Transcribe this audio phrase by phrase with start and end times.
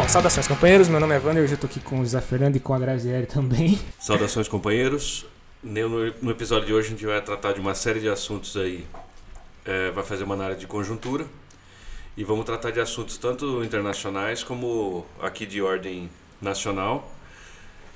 [0.00, 2.56] Bom, saudações companheiros, meu nome é Wander, hoje eu tô aqui com o Zé Fernando
[2.56, 3.78] e com a Graziele também.
[3.98, 5.26] Saudações companheiros.
[5.62, 8.86] No, episódio de hoje a gente vai tratar de uma série de assuntos aí.
[9.62, 11.26] É, vai fazer uma análise de conjuntura
[12.16, 16.08] e vamos tratar de assuntos tanto internacionais como aqui de ordem
[16.40, 17.12] nacional.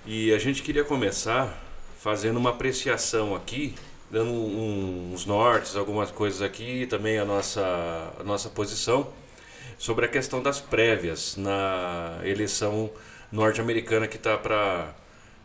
[0.05, 1.59] E a gente queria começar
[1.99, 3.75] fazendo uma apreciação aqui,
[4.11, 9.09] dando uns nortes, algumas coisas aqui, também a nossa, a nossa posição
[9.79, 12.91] sobre a questão das prévias na eleição
[13.31, 14.95] norte-americana que está para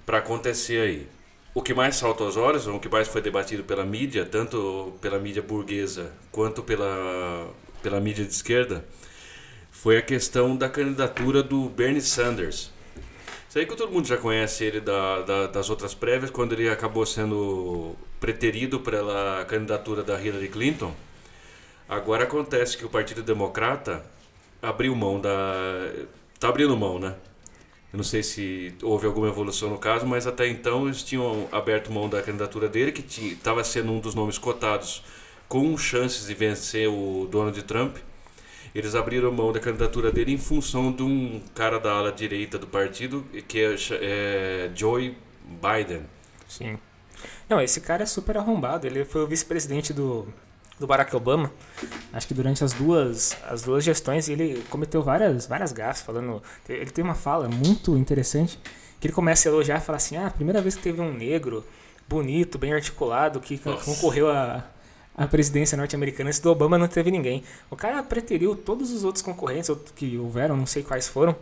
[0.08, 1.08] acontecer aí.
[1.54, 5.18] O que mais salta aos olhos, o que mais foi debatido pela mídia, tanto pela
[5.18, 7.50] mídia burguesa quanto pela,
[7.82, 8.86] pela mídia de esquerda,
[9.72, 12.72] foi a questão da candidatura do Bernie Sanders.
[13.50, 16.70] Isso aí que todo mundo já conhece ele da, da, das outras prévias, quando ele
[16.70, 20.94] acabou sendo preterido pela candidatura da Hillary Clinton.
[21.88, 24.06] Agora acontece que o Partido Democrata
[24.62, 25.32] abriu mão da.
[26.40, 27.16] Tá abrindo mão, né?
[27.92, 31.92] Eu não sei se houve alguma evolução no caso, mas até então eles tinham aberto
[31.92, 33.02] mão da candidatura dele, que
[33.34, 35.04] estava sendo um dos nomes cotados
[35.48, 37.98] com chances de vencer o Donald Trump.
[38.76, 42.68] Eles abriram mão da candidatura dele em função de um cara da ala direita do
[42.68, 46.04] partido, que é, é Joe Biden.
[46.48, 46.78] Sim.
[47.50, 48.86] Não, esse cara é super arrombado.
[48.86, 50.28] Ele foi o vice-presidente do,
[50.80, 51.52] do Barack Obama.
[52.14, 56.42] Acho que durante as duas, as duas gestões ele cometeu várias, várias gafas, falando.
[56.68, 58.60] Ele tem uma fala muito interessante
[59.00, 61.14] que ele começa a elogiar e fala assim: ah, a primeira vez que teve um
[61.14, 61.64] negro
[62.08, 63.86] bonito, bem articulado, que Nossa.
[63.86, 64.66] concorreu a,
[65.16, 67.44] a presidência norte-americana, antes do Obama não teve ninguém.
[67.70, 71.36] O cara preteriu todos os outros concorrentes que houveram, não sei quais foram,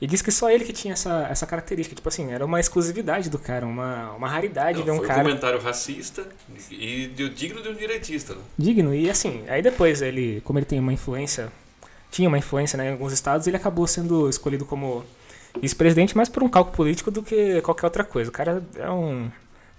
[0.00, 1.94] e disse que só ele que tinha essa, essa característica.
[1.94, 5.20] Tipo assim, era uma exclusividade do cara, uma, uma raridade Não, ver um foi cara.
[5.20, 6.26] um comentário racista
[6.70, 8.34] e digno de um direitista.
[8.34, 8.40] Né?
[8.56, 8.94] Digno.
[8.94, 11.52] E assim, aí depois ele, como ele tem uma influência,
[12.10, 15.04] tinha uma influência né, em alguns estados, ele acabou sendo escolhido como
[15.60, 18.30] vice-presidente mais por um cálculo político do que qualquer outra coisa.
[18.30, 19.30] O cara é um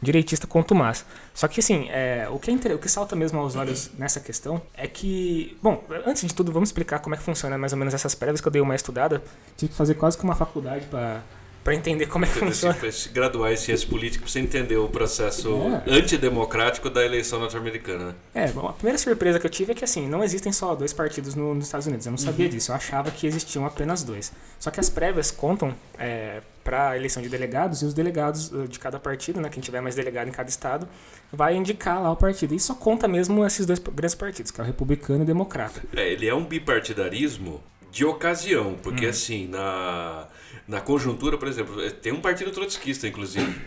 [0.01, 1.05] direitista contumaz.
[1.33, 4.61] Só que assim, é, o, que é, o que salta mesmo aos olhos nessa questão
[4.73, 7.93] é que, bom, antes de tudo, vamos explicar como é que funciona mais ou menos
[7.93, 9.21] essas prévias que eu dei uma estudada.
[9.55, 11.21] Tive que fazer quase que uma faculdade para
[11.63, 12.73] para entender como é que funciona.
[12.73, 15.49] Para se graduar em ciência política, para você entender o processo
[15.85, 15.91] é.
[15.91, 18.07] antidemocrático da eleição norte-americana.
[18.07, 18.15] Né?
[18.33, 20.93] É, bom, a primeira surpresa que eu tive é que assim, não existem só dois
[20.93, 22.05] partidos no, nos Estados Unidos.
[22.05, 22.51] Eu não sabia uhum.
[22.51, 24.31] disso, eu achava que existiam apenas dois.
[24.59, 28.67] Só que as prévias contam é, para a eleição de delegados e os delegados uh,
[28.67, 30.87] de cada partido, né, quem tiver mais delegado em cada estado,
[31.31, 32.53] vai indicar lá o partido.
[32.53, 35.81] E só conta mesmo esses dois grandes partidos, que é o republicano e o democrata.
[35.95, 37.61] É, ele é um bipartidarismo
[37.91, 39.09] de ocasião, porque hum.
[39.09, 40.27] assim, na,
[40.71, 43.53] na conjuntura, por exemplo, é, tem um partido trotskista, inclusive.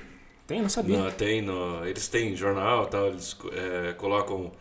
[0.47, 0.61] Tem?
[0.61, 0.99] Não sabia.
[0.99, 4.53] No, tem, no, eles têm jornal, tal, eles é, colocam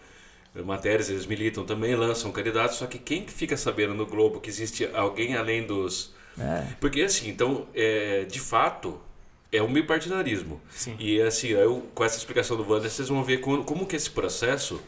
[0.63, 4.89] matérias, eles militam também, lançam candidatos, só que quem fica sabendo no Globo que existe
[4.93, 6.13] alguém além dos...
[6.39, 6.67] É.
[6.79, 8.97] Porque assim, então, é, de fato,
[9.53, 10.59] é um bipartidarismo.
[10.71, 10.95] Sim.
[10.99, 14.09] E assim, eu, com essa explicação do Wander, vocês vão ver como, como, que esse
[14.09, 14.81] processo,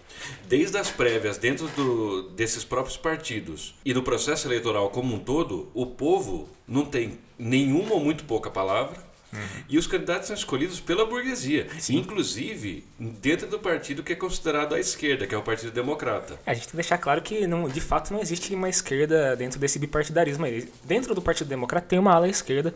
[0.47, 5.69] desde as prévias dentro do, desses próprios partidos e do processo eleitoral como um todo,
[5.73, 9.05] o povo não tem nenhuma ou muito pouca palavra.
[9.31, 9.41] Uhum.
[9.67, 11.97] E os candidatos são escolhidos pela burguesia, Sim.
[11.97, 16.39] inclusive dentro do partido que é considerado a esquerda, que é o Partido Democrata.
[16.45, 19.35] É, a gente tem que deixar claro que não, de fato não existe uma esquerda
[19.35, 20.45] dentro desse bipartidarismo.
[20.85, 22.73] Dentro do Partido Democrata tem uma ala esquerda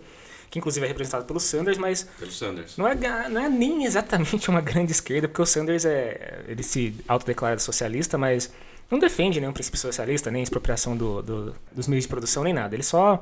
[0.50, 2.78] que inclusive é representado pelo Sanders, mas pelo Sanders.
[2.78, 2.96] Não é,
[3.30, 8.18] não é nem exatamente uma grande esquerda, porque o Sanders é ele se autodeclara socialista,
[8.18, 8.52] mas
[8.90, 12.76] não defende nenhum princípio socialista, nem expropriação do, do, dos meios de produção, nem nada.
[12.76, 13.22] Ele só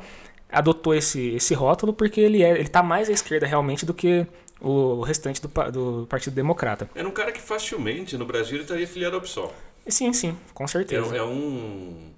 [0.50, 4.26] adotou esse, esse rótulo porque ele é ele tá mais à esquerda realmente do que
[4.62, 6.90] o restante do, do Partido Democrata.
[6.96, 9.54] Era um cara que facilmente no Brasil ele estaria filiado ao PSOL.
[9.88, 11.16] Sim, sim, com certeza.
[11.16, 12.12] É, é um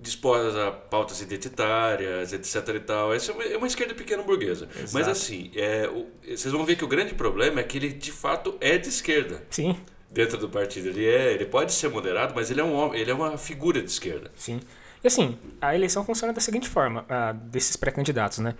[0.00, 3.14] disposa pautas identitárias, etc e tal.
[3.14, 4.68] Essa é uma, é uma esquerda pequena burguesa.
[4.74, 4.94] Exato.
[4.94, 8.10] Mas assim, é, o, vocês vão ver que o grande problema é que ele de
[8.10, 9.42] fato é de esquerda.
[9.50, 9.76] Sim.
[10.10, 10.88] Dentro do partido.
[10.88, 13.80] Ele, é, ele pode ser moderado, mas ele é, um homem, ele é uma figura
[13.80, 14.30] de esquerda.
[14.36, 14.60] Sim.
[15.02, 18.54] E assim, a eleição funciona da seguinte forma, a, desses pré-candidatos, né?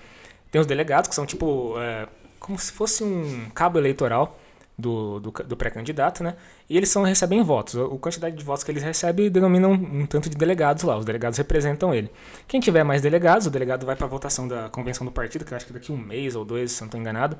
[0.51, 2.07] Tem os delegados, que são tipo, é,
[2.39, 4.39] como se fosse um cabo eleitoral,
[4.81, 6.35] do, do, do pré-candidato, né?
[6.69, 7.77] E eles são, recebem votos.
[7.77, 10.97] A, quantidade de votos que eles recebem denomina um, tanto de delegados lá.
[10.97, 12.11] Os delegados representam ele.
[12.49, 15.53] Quem tiver mais delegados, o delegado vai para a votação da convenção do partido, que
[15.53, 17.39] eu acho que daqui um mês ou dois, se não estou enganado.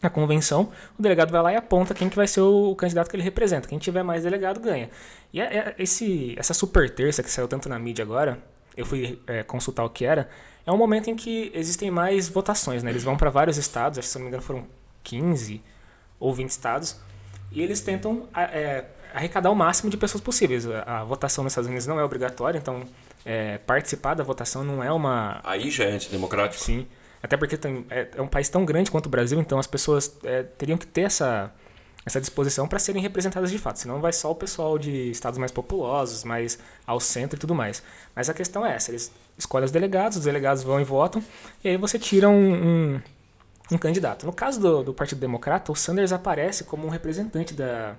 [0.00, 3.10] A convenção, o delegado vai lá e aponta quem que vai ser o, o candidato
[3.10, 3.66] que ele representa.
[3.66, 4.88] Quem tiver mais delegado ganha.
[5.32, 8.38] E é, é esse, essa super terça que saiu tanto na mídia agora,
[8.76, 10.28] eu fui é, consultar o que era,
[10.64, 12.90] é um momento em que existem mais votações, né?
[12.90, 14.66] Eles vão para vários estados, acho que se não me engano foram
[15.02, 15.62] 15
[16.18, 16.96] ou 20 estados,
[17.50, 18.84] e eles tentam é,
[19.14, 20.66] arrecadar o máximo de pessoas possíveis.
[20.66, 22.82] A, a, votação nos Estados Unidos não é obrigatória, então
[23.24, 25.40] é, participar da votação não é uma.
[25.44, 26.62] Aí já é antidemocrático?
[26.62, 26.86] Sim.
[27.22, 30.16] Até porque tem, é, é, um país tão grande quanto o Brasil, então as pessoas
[30.22, 31.52] é, teriam que ter essa,
[32.06, 33.80] essa disposição para serem representadas de fato.
[33.80, 37.82] Senão vai só o pessoal de estados mais populosos, mais ao centro e tudo mais.
[38.14, 41.22] Mas a questão é essa: eles escolhem os delegados, os delegados vão e votam,
[41.64, 43.02] e aí você tira um, um,
[43.70, 44.26] um candidato.
[44.26, 47.96] No caso do, do Partido Democrata, o Sanders aparece como um representante da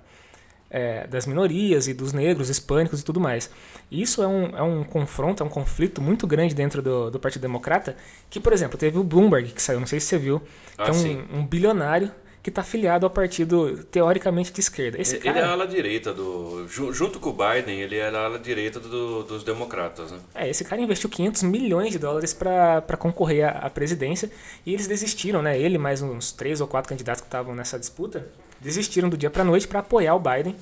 [0.70, 3.50] é, das minorias e dos negros, hispânicos e tudo mais.
[3.90, 7.18] E isso é um, é um confronto, é um conflito muito grande dentro do, do
[7.18, 7.96] Partido Democrata,
[8.30, 10.40] que, por exemplo, teve o Bloomberg, que saiu, não sei se você viu,
[10.78, 15.00] ah, que é um, um bilionário que está afiliado ao partido teoricamente de esquerda.
[15.00, 15.38] Esse ele, cara...
[15.38, 16.66] ele é a ala direita do.
[16.68, 20.10] Junto com o Biden, ele é a ala direita do, dos democratas.
[20.10, 20.18] Né?
[20.34, 24.30] É, esse cara investiu 500 milhões de dólares para concorrer à, à, presidência
[24.64, 25.58] e eles desistiram, né?
[25.60, 28.26] Ele mais uns três ou quatro candidatos que estavam nessa disputa
[28.60, 30.54] desistiram do dia para noite para apoiar o Biden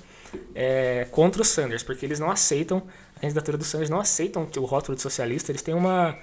[0.54, 2.82] é, contra o Sanders, porque eles não aceitam
[3.16, 6.16] a candidatura do Sanders, não aceitam o rótulo de socialista, eles têm uma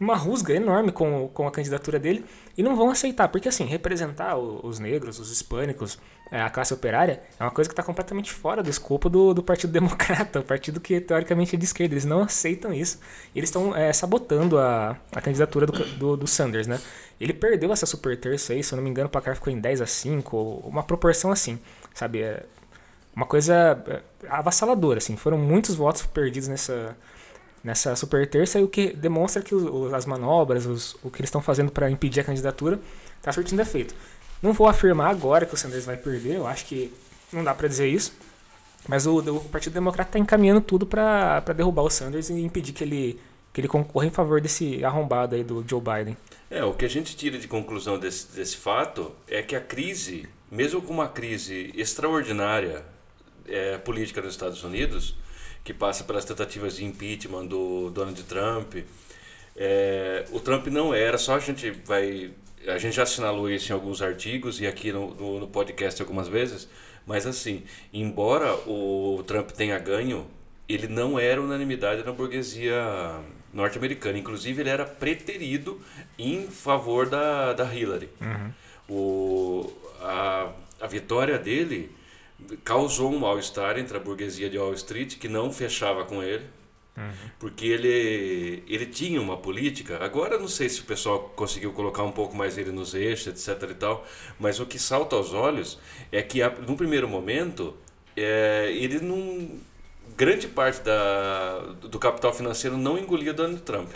[0.00, 2.24] uma rusga enorme com, com a candidatura dele
[2.56, 5.98] e não vão aceitar, porque assim, representar os negros, os hispânicos,
[6.30, 9.42] é, a classe operária, é uma coisa que está completamente fora do escopo do, do
[9.42, 13.00] Partido Democrata, o partido que teoricamente é de esquerda, eles não aceitam isso,
[13.34, 16.80] e eles estão é, sabotando a, a candidatura do, do, do Sanders, né?
[17.20, 19.58] Ele perdeu essa super terça aí, se eu não me engano, o placar ficou em
[19.58, 21.58] 10 a 5, uma proporção assim,
[21.92, 22.22] sabe?
[22.22, 22.44] É
[23.16, 25.16] uma coisa é, avassaladora, assim.
[25.16, 26.96] Foram muitos votos perdidos nessa,
[27.62, 31.28] nessa super terça, e o que demonstra que os, as manobras, os, o que eles
[31.28, 32.80] estão fazendo para impedir a candidatura,
[33.16, 33.94] está surtindo efeito.
[34.42, 36.92] Não vou afirmar agora que o Sanders vai perder, eu acho que
[37.32, 38.12] não dá para dizer isso.
[38.86, 42.84] Mas o, o Partido Democrata está encaminhando tudo para derrubar o Sanders e impedir que
[42.84, 43.20] ele,
[43.52, 46.16] que ele concorra em favor desse arrombado aí do Joe Biden.
[46.50, 50.26] É, o que a gente tira de conclusão desse, desse fato é que a crise,
[50.50, 52.84] mesmo com uma crise extraordinária
[53.46, 55.14] é, política nos Estados Unidos,
[55.68, 58.76] que passa pelas tentativas de impeachment do Donald Trump,
[59.54, 62.30] é, o Trump não era, só a gente vai.
[62.66, 66.26] A gente já assinalou isso em alguns artigos e aqui no, no, no podcast algumas
[66.26, 66.66] vezes,
[67.06, 70.26] mas assim, embora o Trump tenha ganho,
[70.66, 73.20] ele não era unanimidade na burguesia
[73.52, 74.16] norte-americana.
[74.16, 75.78] Inclusive, ele era preterido
[76.18, 78.08] em favor da, da Hillary.
[78.22, 78.52] Uhum.
[78.88, 80.50] O, a,
[80.80, 81.94] a vitória dele
[82.64, 86.44] causou um mal-estar entre a burguesia de Wall Street, que não fechava com ele.
[86.96, 87.12] Uhum.
[87.38, 90.02] Porque ele, ele tinha uma política.
[90.02, 93.70] Agora não sei se o pessoal conseguiu colocar um pouco mais ele nos eixos, etc.
[93.70, 94.06] e tal.
[94.38, 95.78] Mas o que salta aos olhos
[96.10, 97.76] é que, no primeiro momento,
[98.16, 99.60] é, ele não
[100.16, 103.90] grande parte da, do capital financeiro não engolia Donald Trump.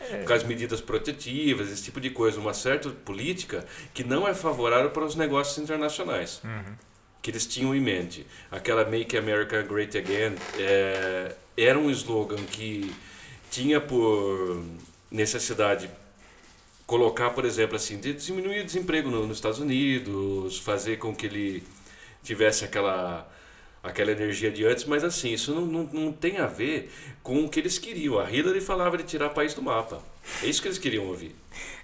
[0.00, 0.18] É.
[0.18, 4.90] Com as medidas protetivas, esse tipo de coisa, uma certa política que não é favorável
[4.90, 6.40] para os negócios internacionais.
[6.44, 6.74] Uhum.
[7.24, 8.26] Que eles tinham em mente.
[8.50, 12.94] Aquela Make America Great Again é, era um slogan que
[13.50, 14.62] tinha por
[15.10, 15.88] necessidade
[16.86, 21.24] colocar, por exemplo, assim, de diminuir o desemprego no, nos Estados Unidos, fazer com que
[21.24, 21.62] ele
[22.22, 23.26] tivesse aquela
[23.82, 26.90] aquela energia de antes, mas assim, isso não, não, não tem a ver
[27.22, 28.18] com o que eles queriam.
[28.18, 30.02] A Hillary falava de tirar o país do mapa.
[30.42, 31.34] É isso que eles queriam ouvir.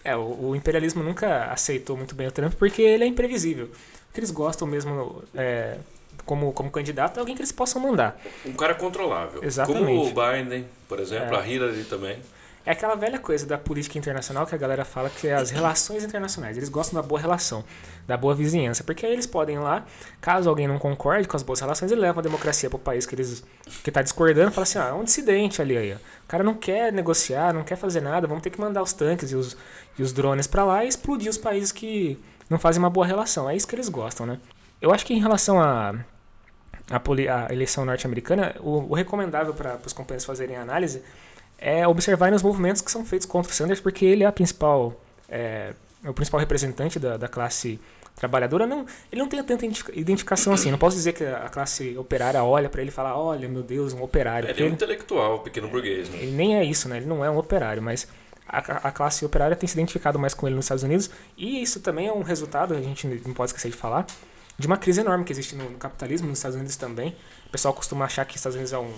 [0.02, 3.70] É, o, o imperialismo nunca aceitou muito bem o Trump porque ele é imprevisível.
[4.12, 5.78] Que eles gostam mesmo é,
[6.24, 8.20] como, como candidato é alguém que eles possam mandar.
[8.44, 9.42] Um cara controlável.
[9.42, 9.86] Exatamente.
[9.86, 11.38] Como o Biden, por exemplo, é.
[11.38, 12.18] a Hillary também.
[12.64, 16.04] É aquela velha coisa da política internacional que a galera fala que é as relações
[16.04, 16.58] internacionais.
[16.58, 17.64] Eles gostam da boa relação,
[18.06, 19.86] da boa vizinhança, porque aí eles podem ir lá,
[20.20, 23.06] caso alguém não concorde com as boas relações, ele leva a democracia para o país
[23.06, 23.42] que eles
[23.82, 25.94] que tá discordando, fala assim: "Ah, é um dissidente ali aí.
[25.94, 25.96] Ó.
[25.96, 29.32] O cara não quer negociar, não quer fazer nada, vamos ter que mandar os tanques
[29.32, 29.56] e os,
[29.98, 33.48] e os drones para lá e explodir os países que não fazem uma boa relação".
[33.48, 34.38] É isso que eles gostam, né?
[34.82, 35.94] Eu acho que em relação a
[36.90, 41.02] a, a eleição norte-americana, o, o recomendável para os companheiros fazerem a análise
[41.56, 44.98] é observar os movimentos que são feitos contra o Sanders, porque ele é a principal,
[45.28, 45.72] é
[46.04, 47.78] o principal representante da, da classe
[48.16, 48.66] trabalhadora.
[48.66, 50.70] Não, ele não tem tanta identificação assim.
[50.70, 53.92] Não posso dizer que a classe operária olha para ele e fala, olha, meu Deus,
[53.92, 54.48] um operário.
[54.48, 56.08] Ele é um intelectual, pequeno burguês.
[56.08, 56.18] Né?
[56.22, 56.96] Ele nem é isso, né?
[56.96, 58.08] Ele não é um operário, mas
[58.50, 61.80] a, a, classe operária tem se identificado mais com ele nos Estados Unidos e isso
[61.80, 64.06] também é um resultado, a gente não pode esquecer de falar,
[64.58, 67.16] de uma crise enorme que existe no, no capitalismo nos Estados Unidos também.
[67.46, 68.92] O pessoal costuma achar que os Estados Unidos é um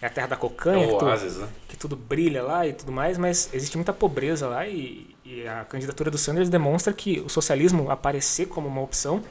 [0.00, 1.48] é a terra da cocanha, é que, oásis, tudo, né?
[1.68, 5.64] que tudo brilha lá e tudo mais, mas existe muita pobreza lá e, e, a
[5.64, 9.22] candidatura do Sanders demonstra que o socialismo aparecer como uma opção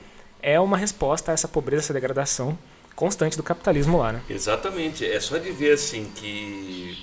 [0.42, 2.58] é uma resposta a essa pobreza, essa degradação
[2.96, 4.22] constante do capitalismo lá, né?
[4.30, 5.06] Exatamente.
[5.06, 6.98] É só de ver assim que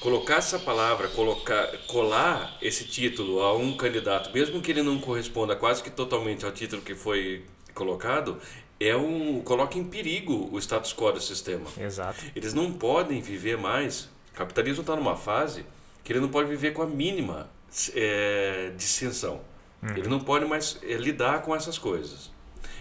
[0.00, 5.54] colocar essa palavra, colocar, colar esse título a um candidato, mesmo que ele não corresponda
[5.54, 8.38] quase que totalmente ao título que foi colocado,
[8.80, 11.66] é um coloca em perigo o status quo do sistema.
[11.78, 12.24] Exato.
[12.34, 15.66] Eles não podem viver mais O capitalismo está numa fase
[16.02, 17.50] que ele não pode viver com a mínima
[17.94, 19.42] é, dissensão.
[19.82, 19.96] Uhum.
[19.96, 22.30] Ele não pode mais é, lidar com essas coisas.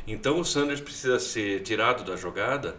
[0.07, 2.77] Então o Sanders precisa ser tirado da jogada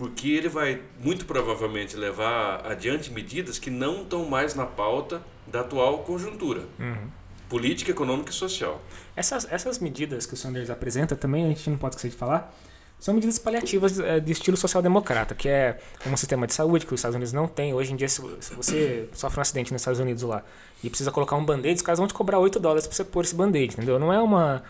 [0.00, 5.60] porque ele vai muito provavelmente levar adiante medidas que não estão mais na pauta da
[5.60, 6.62] atual conjuntura.
[6.78, 7.10] Uhum.
[7.50, 8.80] Política, econômica e social.
[9.14, 12.50] Essas, essas medidas que o Sanders apresenta também, a gente não pode esquecer de falar,
[12.98, 17.00] são medidas paliativas é, de estilo social-democrata, que é um sistema de saúde que os
[17.00, 17.74] Estados Unidos não têm.
[17.74, 18.22] Hoje em dia, se
[18.56, 20.42] você sofre um acidente nos Estados Unidos lá
[20.82, 23.22] e precisa colocar um band-aid, os caras vão te cobrar 8 dólares para você pôr
[23.22, 23.98] esse band-aid, entendeu?
[23.98, 24.62] Não é uma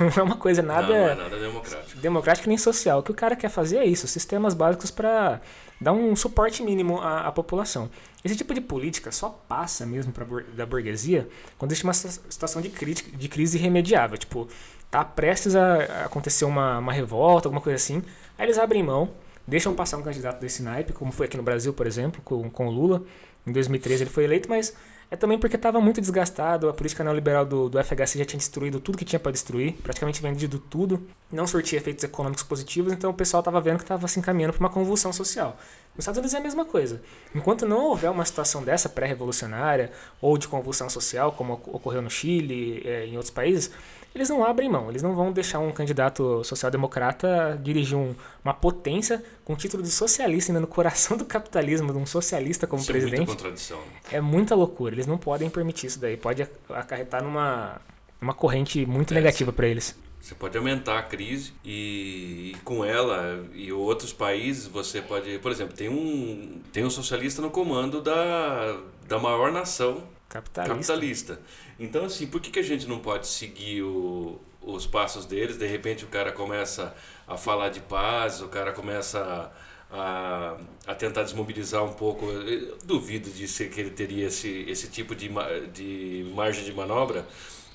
[0.00, 0.86] não é uma coisa nada.
[0.86, 2.00] Não, não é nada democrático.
[2.00, 3.00] Democrático nem social.
[3.00, 5.40] O que o cara quer fazer é isso: sistemas básicos para
[5.80, 7.90] dar um suporte mínimo à, à, população.
[8.24, 10.24] Esse tipo de política só passa mesmo pra,
[10.54, 14.16] da burguesia quando existe uma situação de, crise, de crise irremediável.
[14.16, 14.46] Tipo,
[14.88, 18.02] tá prestes a acontecer uma, uma revolta, alguma coisa assim.
[18.38, 19.10] Aí eles abrem mão,
[19.46, 22.68] deixam passar um candidato desse naipe, como foi aqui no Brasil, por exemplo, com, com
[22.68, 23.02] o Lula.
[23.44, 24.72] Em 2013 ele foi eleito, mas
[25.12, 28.80] é também porque estava muito desgastado, a política neoliberal do, do FHC já tinha destruído
[28.80, 33.14] tudo que tinha para destruir, praticamente vendido tudo, não sortia efeitos econômicos positivos, então o
[33.14, 35.58] pessoal estava vendo que estava se encaminhando para uma convulsão social.
[35.94, 37.02] Nos Estados Unidos é a mesma coisa.
[37.34, 42.80] Enquanto não houver uma situação dessa pré-revolucionária ou de convulsão social, como ocorreu no Chile
[42.82, 43.70] e é, em outros países,
[44.14, 48.14] eles não abrem mão, eles não vão deixar um candidato social-democrata dirigir um,
[48.44, 52.82] uma potência com título de socialista ainda no coração do capitalismo, de um socialista como
[52.82, 53.22] isso presidente.
[53.22, 53.80] É muita contradição.
[54.10, 57.80] É muita loucura, eles não podem permitir isso daí, pode acarretar numa
[58.22, 59.98] uma corrente muito é, negativa para eles.
[60.20, 65.50] Você pode aumentar a crise e, e, com ela e outros países você pode, por
[65.50, 68.78] exemplo, tem um tem um socialista no comando da,
[69.08, 70.74] da maior nação Capitalista.
[70.74, 71.40] Capitalista.
[71.78, 75.58] Então, assim, por que, que a gente não pode seguir o, os passos deles?
[75.58, 76.94] De repente o cara começa
[77.28, 79.52] a falar de paz, o cara começa
[79.90, 82.24] a, a tentar desmobilizar um pouco.
[82.24, 85.28] Eu duvido de ser que ele teria esse, esse tipo de,
[85.70, 87.28] de margem de manobra,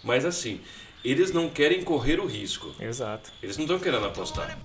[0.04, 0.60] mas assim,
[1.06, 2.74] eles não querem correr o risco.
[2.80, 3.32] Exato.
[3.44, 4.58] Eles não estão querendo apostar.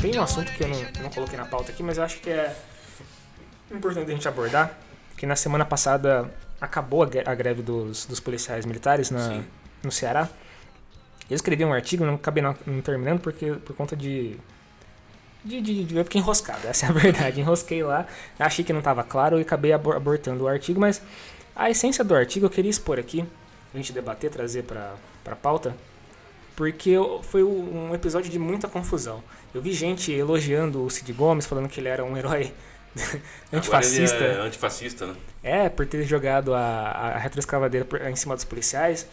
[0.00, 2.30] Tem um assunto que eu não, não coloquei na pauta aqui, mas eu acho que
[2.30, 2.56] é
[3.70, 4.76] importante a gente abordar
[5.16, 6.30] que na semana passada
[6.60, 9.42] acabou a greve dos, dos policiais militares na,
[9.82, 10.28] no Ceará.
[11.28, 14.38] Eu escrevi um artigo, não acabei não, não terminando porque por conta de
[15.44, 17.40] de, de, de, eu fiquei enroscado, essa é a verdade.
[17.40, 18.06] Enrosquei lá,
[18.38, 21.00] achei que não estava claro e acabei abortando o artigo, mas
[21.54, 23.24] a essência do artigo eu queria expor aqui,
[23.72, 24.94] a gente debater, trazer para
[25.24, 25.76] a pauta,
[26.56, 29.22] porque foi um episódio de muita confusão.
[29.54, 32.52] Eu vi gente elogiando o Cid Gomes, falando que ele era um herói
[33.52, 34.24] antifascista.
[34.24, 35.14] é antifascista, né?
[35.42, 39.06] É, por ter jogado a, a retroescavadeira em cima dos policiais.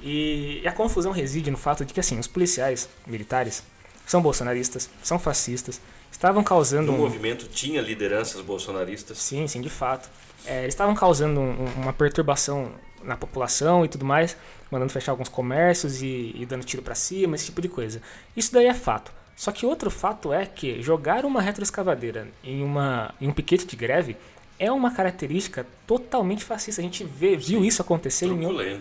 [0.00, 3.62] E, e a confusão reside no fato de que, assim, os policiais militares
[4.06, 5.80] são bolsonaristas, são fascistas,
[6.10, 6.92] estavam causando.
[6.92, 6.98] O um...
[6.98, 9.18] movimento tinha lideranças bolsonaristas.
[9.18, 10.08] Sim, sim, de fato.
[10.46, 14.36] É, eles estavam causando um, uma perturbação na população e tudo mais,
[14.70, 18.00] mandando fechar alguns comércios e, e dando tiro para cima, esse tipo de coisa.
[18.36, 19.12] Isso daí é fato.
[19.38, 23.76] Só que outro fato é que jogar uma retroescavadeira em, uma, em um piquete de
[23.76, 24.16] greve
[24.58, 26.80] é uma característica totalmente fascista.
[26.80, 28.76] A gente vê, viu isso acontecer em, né?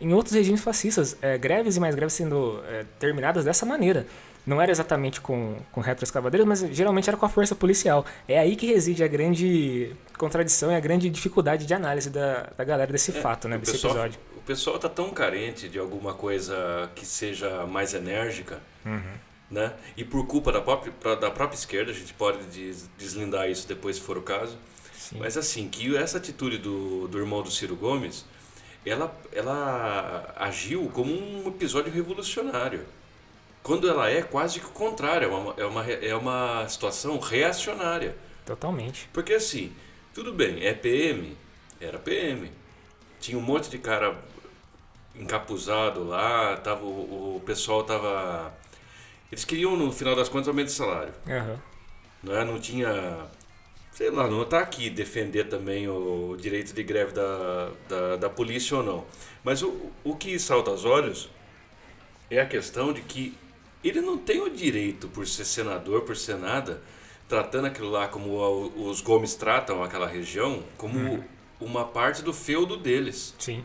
[0.00, 1.16] em, outros regimes fascistas.
[1.20, 4.06] É, greves e mais greves sendo é, terminadas dessa maneira.
[4.46, 8.06] Não era exatamente com, com retroescavadeiras, mas geralmente era com a força policial.
[8.28, 12.62] É aí que reside a grande contradição e a grande dificuldade de análise da, da
[12.62, 14.20] galera desse é, fato, né, desse pessoal, episódio.
[14.36, 18.60] O pessoal está tão carente de alguma coisa que seja mais enérgica.
[18.84, 19.74] Uhum né?
[19.96, 22.38] E por culpa da própria, da própria esquerda, a gente pode
[22.98, 24.56] deslindar isso depois se for o caso.
[24.92, 25.18] Sim.
[25.18, 28.24] Mas assim, que essa atitude do, do irmão do Ciro Gomes,
[28.84, 32.84] ela, ela agiu como um episódio revolucionário.
[33.62, 38.16] Quando ela é quase que o contrário, é uma, é uma, é uma situação reacionária.
[38.44, 39.08] Totalmente.
[39.12, 39.72] Porque assim,
[40.14, 41.36] tudo bem, é PM,
[41.80, 42.50] era PM.
[43.20, 44.16] Tinha um monte de cara
[45.16, 48.54] encapuzado lá, tava, o, o pessoal tava
[49.30, 51.12] eles queriam, no final das contas, aumento de salário.
[51.26, 51.58] Uhum.
[52.22, 52.44] Não, é?
[52.44, 53.26] não tinha.
[53.92, 58.76] Sei lá, não está aqui defender também o direito de greve da, da, da polícia
[58.76, 59.06] ou não.
[59.42, 61.30] Mas o, o que salta aos olhos
[62.30, 63.36] é a questão de que
[63.82, 66.82] ele não tem o direito, por ser senador, por ser nada,
[67.28, 71.24] tratando aquilo lá como os Gomes tratam aquela região, como uhum.
[71.60, 73.34] uma parte do feudo deles.
[73.38, 73.64] Sim.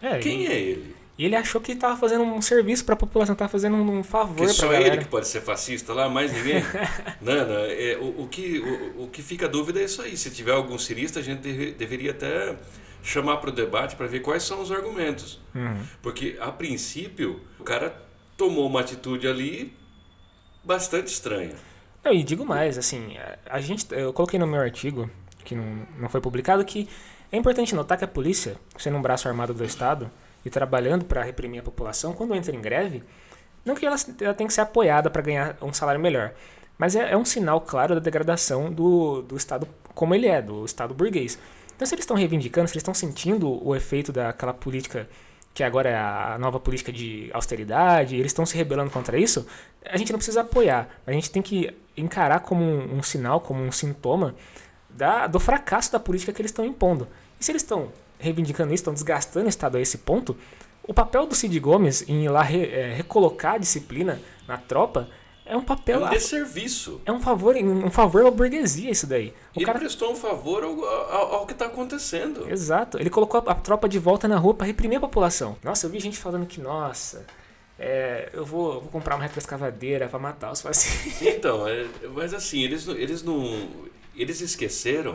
[0.00, 0.46] É, Quem e...
[0.46, 0.94] é ele?
[1.16, 4.36] E ele achou que estava fazendo um serviço para a população, estava fazendo um favor
[4.36, 4.94] para a só galera.
[4.94, 6.60] ele que pode ser fascista lá, mais ninguém.
[7.22, 10.16] não, é, o, o, que, o, o que fica a dúvida é isso aí.
[10.16, 12.56] Se tiver algum cirista, a gente deve, deveria até
[13.00, 15.40] chamar para o debate para ver quais são os argumentos.
[15.54, 15.82] Uhum.
[16.02, 17.94] Porque, a princípio, o cara
[18.36, 19.72] tomou uma atitude ali
[20.64, 21.54] bastante estranha.
[22.02, 23.16] Não, e digo mais, assim,
[23.46, 25.08] a gente, eu coloquei no meu artigo,
[25.44, 26.88] que não, não foi publicado, que
[27.30, 30.10] é importante notar que a polícia, sendo um braço armado do Estado
[30.44, 33.02] e trabalhando para reprimir a população, quando entra em greve,
[33.64, 36.32] não que ela, ela que ser apoiada para ganhar um salário melhor,
[36.76, 40.64] mas é, é, um sinal claro da degradação do, do Estado como ele é, do
[40.64, 41.38] Estado burguês.
[41.74, 45.08] Então, se eles estão reivindicando, se eles estão sentindo o efeito daquela política
[45.52, 49.46] que agora é a nova política de austeridade, eles estão se rebelando contra isso,
[49.84, 50.88] a gente não precisa apoiar.
[51.06, 54.34] A gente tem que encarar como um, um sinal, como um sintoma
[54.90, 57.06] da, do fracasso da política que eles estão impondo.
[57.38, 57.92] E se eles estão
[58.24, 60.36] reivindicando isso, estão desgastando o Estado a esse ponto,
[60.86, 65.08] o papel do Cid Gomes em ir lá re, é, recolocar a disciplina na tropa
[65.46, 66.00] é um papel.
[66.00, 67.00] É um desserviço.
[67.04, 69.34] É um favor, um favor à burguesia isso daí.
[69.54, 72.50] O ele cara prestou um favor ao, ao, ao que está acontecendo.
[72.50, 72.98] Exato.
[72.98, 75.56] Ele colocou a, a, tropa de volta na rua para reprimir a população.
[75.62, 77.26] Nossa, eu vi gente falando que, nossa,
[77.78, 81.20] é, eu, vou, vou comprar uma retroescavadeira para matar os fascistas.
[81.22, 83.68] Então, é, mas assim, eles, eles não.
[84.16, 85.14] Eles esqueceram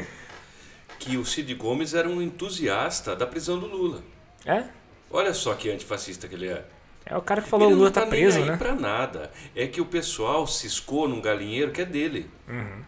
[0.99, 4.03] que o Cid Gomes era um entusiasta da prisão do Lula.
[4.45, 4.65] É?
[5.09, 6.65] Olha só que antifascista que ele é.
[7.05, 8.57] É o cara que falou o Lula tá, tá preso, nem aí né?
[8.57, 9.31] pra nada.
[9.55, 12.29] É que o pessoal ciscou num galinheiro que é dele.
[12.47, 12.83] Uhum.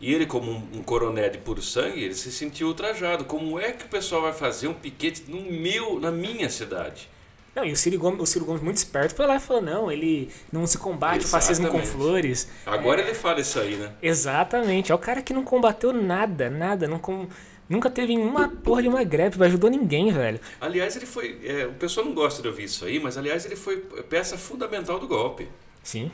[0.00, 3.24] E ele, como um, um, coronel de puro sangue, ele se sentiu ultrajado.
[3.24, 7.08] Como é que o pessoal vai fazer um piquete no meu, na minha cidade?
[7.54, 9.90] Não, e o Ciro Gomes, o Ciro Gomes muito esperto, foi lá e falou, não,
[9.90, 11.26] ele não se combate Exatamente.
[11.26, 12.48] o fascismo com flores.
[12.66, 13.04] Agora é...
[13.04, 13.92] ele fala isso aí, né?
[14.02, 14.90] Exatamente.
[14.90, 17.28] É o cara que não combateu nada, nada, não com...
[17.68, 20.38] Nunca teve uma porra de uma greve, não ajudou ninguém, velho.
[20.60, 21.40] Aliás, ele foi.
[21.44, 23.78] É, o pessoal não gosta de ouvir isso aí, mas aliás, ele foi
[24.08, 25.48] peça fundamental do golpe.
[25.82, 26.10] Sim.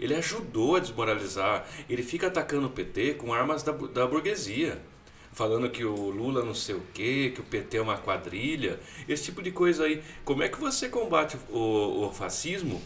[0.00, 1.66] Ele ajudou a desmoralizar.
[1.88, 4.80] Ele fica atacando o PT com armas da, da burguesia.
[5.32, 8.80] Falando que o Lula não sei o quê, que o PT é uma quadrilha.
[9.08, 10.02] Esse tipo de coisa aí.
[10.24, 12.82] Como é que você combate o, o fascismo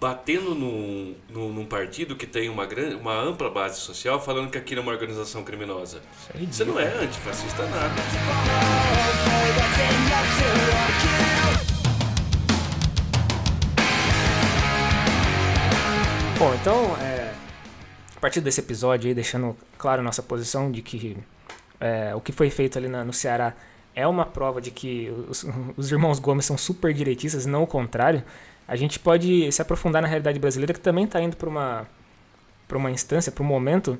[0.00, 4.56] batendo num, num, num, partido que tem uma, grande, uma ampla base social, falando que
[4.56, 6.00] aquilo é uma organização criminosa.
[6.34, 7.94] É Você não é antifascista nada.
[16.38, 17.34] Bom, então, é,
[18.16, 21.16] a partir desse episódio aí, deixando claro nossa posição de que
[21.80, 23.54] é, o que foi feito ali na, no Ceará
[23.96, 25.44] é uma prova de que os,
[25.76, 28.22] os irmãos Gomes são super direitistas, não o contrário
[28.68, 31.88] a gente pode se aprofundar na realidade brasileira que também está indo para uma,
[32.70, 33.98] uma instância, para um momento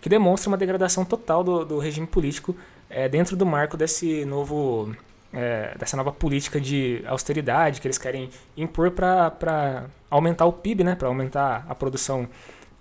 [0.00, 2.56] que demonstra uma degradação total do, do regime político
[2.90, 4.92] é, dentro do marco desse novo,
[5.32, 10.96] é, dessa nova política de austeridade que eles querem impor para aumentar o PIB, né,
[10.96, 12.28] para aumentar a produção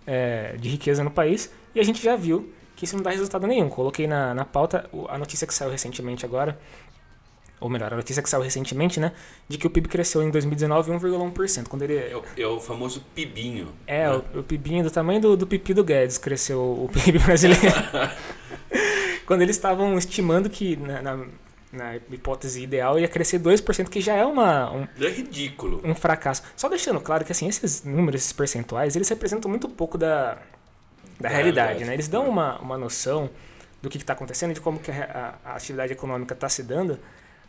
[0.08, 1.52] é, de riqueza no país.
[1.76, 3.70] E a gente já viu que isso não dá resultado nenhum.
[3.70, 6.58] Coloquei na, na pauta a notícia que saiu recentemente agora,
[7.60, 9.12] ou melhor, a notícia que saiu recentemente, né,
[9.48, 11.68] de que o PIB cresceu em 2019 1,1%.
[11.68, 13.70] Quando ele é o, é o famoso PIBinho.
[13.86, 14.22] É, né?
[14.34, 17.64] o, o PIBinho do tamanho do, do pipi do Guedes cresceu o PIB brasileiro.
[19.28, 21.26] quando eles estavam estimando que na, na,
[21.72, 25.82] na, hipótese ideal ia crescer 2%, que já é uma um, é ridículo.
[25.84, 26.44] Um fracasso.
[26.56, 30.38] Só deixando claro que assim, esses números, esses percentuais, eles representam muito pouco da,
[31.20, 31.94] da realidade, né?
[31.94, 33.30] Eles dão uma, uma noção
[33.82, 36.98] do que está acontecendo, de como que a, a atividade econômica está se dando,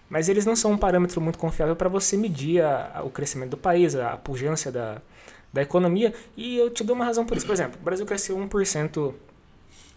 [0.08, 3.50] mas eles não são um parâmetro muito confiável para você medir a, a, o crescimento
[3.50, 5.02] do país, a, a pujança da,
[5.52, 6.14] da economia.
[6.36, 7.46] E eu te dou uma razão por isso.
[7.46, 9.14] Por exemplo, o Brasil cresceu 1%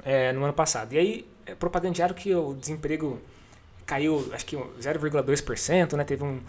[0.03, 0.93] é, no ano passado.
[0.93, 3.19] E aí, é propagandearam que o desemprego
[3.85, 6.03] caiu, acho que 0,2%, né?
[6.03, 6.39] Teve um,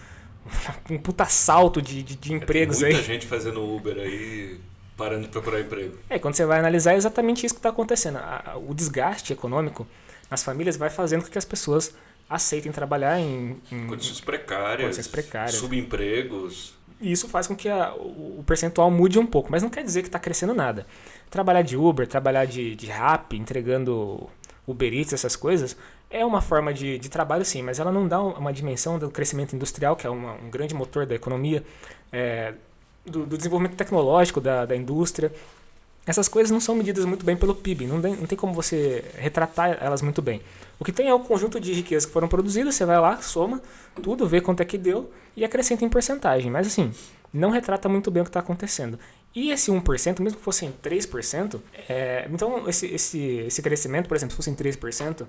[0.91, 2.95] um puta salto de, de, de empregos é, muita aí.
[2.95, 4.59] Muita gente fazendo Uber aí,
[4.97, 5.97] parando de procurar emprego.
[6.11, 8.19] É, quando você vai analisar, é exatamente isso que está acontecendo.
[8.69, 9.87] o desgaste econômico
[10.29, 11.95] nas famílias vai fazendo com que as pessoas
[12.35, 16.75] aceitem trabalhar em, em condições precárias, condições precárias, subempregos.
[17.01, 20.03] E isso faz com que a, o percentual mude um pouco, mas não quer dizer
[20.03, 20.87] que está crescendo nada.
[21.29, 24.29] Trabalhar de Uber, trabalhar de, de rap, entregando
[24.67, 25.77] Uber Eats, essas coisas,
[26.09, 29.57] é uma forma de, de trabalho sim, mas ela não dá uma dimensão do crescimento
[29.57, 31.65] industrial, que é uma, um grande motor da economia,
[32.13, 32.55] é,
[33.05, 35.33] do, do, desenvolvimento tecnológico da, da indústria.
[36.05, 39.05] Essas coisas não são medidas muito bem pelo PIB, não tem, não tem como você
[39.17, 40.43] retratar elas muito bem.
[40.79, 43.63] O que tem é o conjunto de riquezas que foram produzidas, você vai lá, soma
[44.03, 46.51] tudo, vê quanto é que deu e acrescenta em porcentagem.
[46.51, 46.93] Mas assim,
[47.33, 48.99] não retrata muito bem o que está acontecendo.
[49.35, 54.17] E esse 1%, mesmo que fosse em 3%, é, então esse, esse, esse crescimento, por
[54.17, 55.27] exemplo, se fosse em 3%,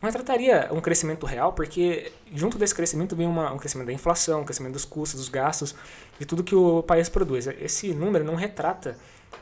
[0.00, 4.40] não retrataria um crescimento real, porque junto desse crescimento vem uma, um crescimento da inflação,
[4.40, 5.74] um crescimento dos custos, dos gastos,
[6.18, 7.46] de tudo que o país produz.
[7.46, 8.96] Esse número não retrata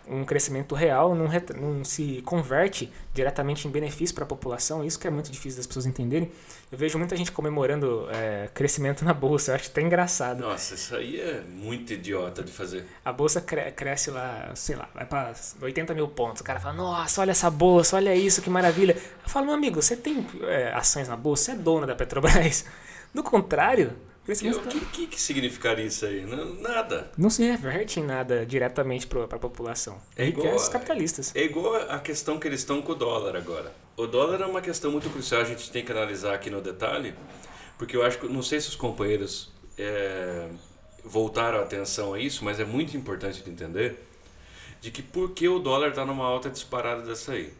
[0.08, 5.06] um crescimento real não, não se converte diretamente em benefício para a população, isso que
[5.06, 6.30] é muito difícil das pessoas entenderem.
[6.70, 10.40] Eu vejo muita gente comemorando é, crescimento na bolsa, eu acho até engraçado.
[10.40, 12.84] Nossa, isso aí é muito idiota de fazer.
[13.04, 16.40] A bolsa cre cresce lá, sei lá, vai para 80 mil pontos.
[16.40, 18.96] O cara fala, nossa, olha essa bolsa, olha isso, que maravilha.
[18.96, 22.64] Eu falo, meu amigo, você tem é, ações na bolsa, você é dono da Petrobras.
[23.12, 23.92] Do contrário,
[24.32, 26.24] o que, que, que, significaria isso aí?
[26.60, 27.10] nada.
[27.16, 30.00] Não se reverte em nada diretamente para a população.
[30.16, 31.34] É igual os capitalistas.
[31.34, 33.72] É igual a questão que eles estão com o dólar agora.
[33.96, 37.14] O dólar é uma questão muito crucial, a gente tem que analisar aqui no detalhe,
[37.76, 40.48] porque eu acho que, não sei se os companheiros é,
[41.04, 44.06] voltaram a atenção a isso, mas é muito importante de entender
[44.80, 47.52] de que por que o dólar está numa alta disparada dessa aí.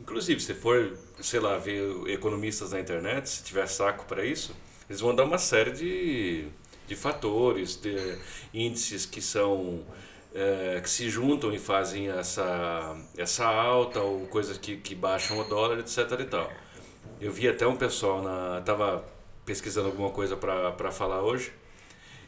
[0.00, 4.54] Inclusive, se for, sei lá, ver economistas na internet, se tiver saco para isso,
[4.88, 6.48] eles vão dar uma série de,
[6.86, 8.18] de fatores, de
[8.52, 9.84] índices que são
[10.34, 15.44] é, que se juntam e fazem essa, essa alta ou coisas que, que baixam o
[15.44, 15.98] dólar, etc.
[16.20, 16.50] e tal.
[17.20, 19.04] Eu vi até um pessoal na tava
[19.44, 21.52] pesquisando alguma coisa para falar hoje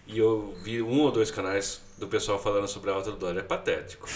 [0.07, 3.39] e eu vi um ou dois canais do pessoal falando sobre a alta do dólar.
[3.39, 4.09] É patético.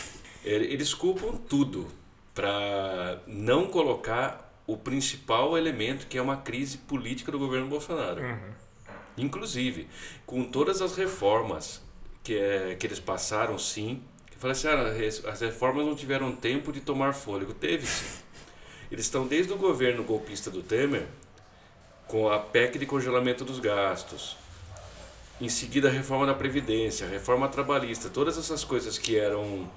[0.44, 1.86] Eles culpam tudo
[2.34, 8.22] para não colocar o principal elemento que é uma crise política do governo Bolsonaro.
[8.22, 8.52] Uhum.
[9.16, 9.88] Inclusive,
[10.26, 11.82] com todas as reformas
[12.22, 14.02] que, é, que eles passaram, sim.
[14.32, 17.52] Eu falei assim, ah, as reformas não tiveram tempo de tomar fôlego.
[17.52, 18.22] Teve sim.
[18.90, 21.06] Eles estão desde o governo golpista do Temer,
[22.06, 24.36] com a PEC de congelamento dos gastos,
[25.40, 29.68] em seguida a reforma da Previdência, a reforma trabalhista, todas essas coisas que eram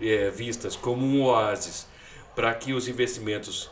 [0.00, 1.86] é, vistas como um oásis
[2.34, 3.70] para que os investimentos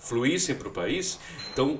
[0.00, 1.78] fluíssem para o país, estão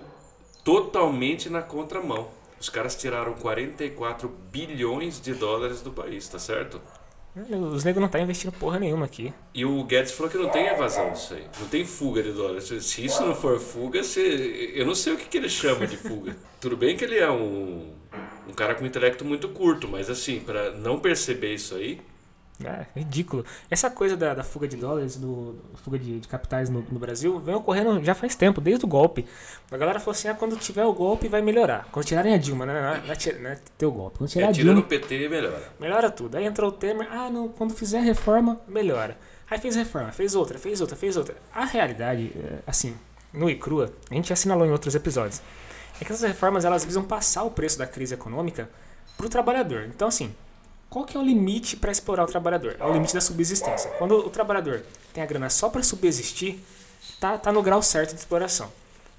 [0.64, 2.28] totalmente na contramão.
[2.60, 6.80] Os caras tiraram 44 bilhões de dólares do país, tá certo?
[7.34, 9.32] Os negros não estão tá investindo porra nenhuma aqui.
[9.54, 11.44] E o Guedes falou que não tem evasão disso aí.
[11.60, 12.64] Não tem fuga de dólares.
[12.64, 14.72] Se isso não for fuga, você...
[14.74, 16.36] eu não sei o que, que ele chama de fuga.
[16.60, 17.94] Tudo bem que ele é um,
[18.48, 22.00] um cara com um intelecto muito curto, mas assim, para não perceber isso aí,
[22.64, 23.44] é ridículo.
[23.70, 27.38] Essa coisa da, da fuga de dólares, do, fuga de, de capitais no, no, Brasil,
[27.40, 29.26] vem ocorrendo já faz tempo, desde o golpe.
[29.70, 31.88] A galera falou assim: ah, quando tiver o golpe vai melhorar.
[31.90, 32.74] Quando tirarem a Dilma, né?
[32.74, 34.18] Não, não, não é ter o golpe.
[34.18, 34.80] Quando tirar é, a Dilma.
[34.80, 35.72] o PT, melhora.
[35.78, 36.36] Melhora tudo.
[36.36, 39.16] Aí entrou o Temer: ah, não, quando fizer reforma, melhora.
[39.50, 41.34] Aí fez reforma, fez outra, fez outra, fez outra.
[41.52, 42.94] A realidade, é, assim,
[43.32, 45.42] no e crua, a gente assinalou em outros episódios,
[46.00, 48.70] é que essas reformas elas visam passar o preço da crise econômica
[49.16, 49.84] para o trabalhador.
[49.84, 50.34] Então, assim,
[50.90, 52.76] qual que é o limite para explorar o trabalhador?
[52.78, 53.88] É o limite da subsistência.
[53.92, 56.58] Quando o trabalhador tem a grana só para subsistir,
[57.20, 58.70] tá, tá no grau certo de exploração.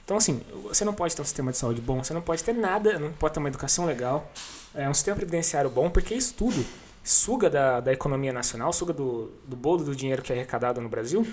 [0.03, 2.53] Então, assim, você não pode ter um sistema de saúde bom, você não pode ter
[2.53, 4.29] nada, não pode ter uma educação legal,
[4.75, 6.65] é, um sistema previdenciário bom, porque isso tudo
[7.01, 10.89] suga da, da economia nacional, suga do, do bolo do dinheiro que é arrecadado no
[10.89, 11.25] Brasil,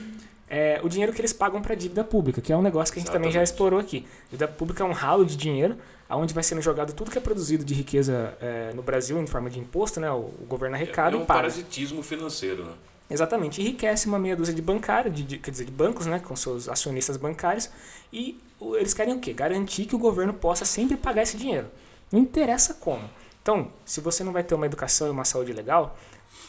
[0.51, 2.99] é, o dinheiro que eles pagam para a dívida pública, que é um negócio que
[2.99, 3.33] a gente Exatamente.
[3.33, 4.07] também já explorou aqui.
[4.27, 5.77] A dívida pública é um ralo de dinheiro
[6.09, 9.51] aonde vai sendo jogado tudo que é produzido de riqueza é, no Brasil em forma
[9.51, 10.11] de imposto, né?
[10.11, 11.41] O, governo arrecada é, é um e paga.
[11.41, 12.73] parasitismo financeiro, né?
[13.11, 16.37] Exatamente, enriquece uma meia dúzia de bancários, de, de, quer dizer, de bancos, né, com
[16.37, 17.71] seus acionistas bancários,
[18.13, 18.39] e
[18.75, 19.33] eles querem o quê?
[19.33, 21.69] Garantir que o governo possa sempre pagar esse dinheiro.
[22.13, 23.09] Não interessa como.
[23.41, 25.97] Então, se você não vai ter uma educação e uma saúde legal,